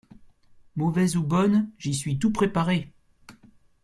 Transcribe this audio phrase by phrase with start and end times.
[0.77, 2.91] Mauvaise ou bonne, j'y suis tout préparé.